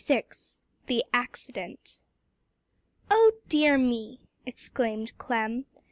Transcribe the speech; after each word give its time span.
VI 0.03 0.23
THE 0.87 1.05
ACCIDENT 1.13 2.01
"Oh 3.11 3.33
dear 3.49 3.77
me!" 3.77 4.21
exclaimed 4.47 5.15
Clem. 5.19 5.67